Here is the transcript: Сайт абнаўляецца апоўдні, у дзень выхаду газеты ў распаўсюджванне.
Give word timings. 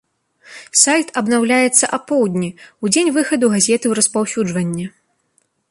Сайт 0.83 1.11
абнаўляецца 1.21 1.85
апоўдні, 1.97 2.49
у 2.85 2.93
дзень 2.95 3.13
выхаду 3.19 3.45
газеты 3.57 3.83
ў 3.87 3.93
распаўсюджванне. 4.03 4.85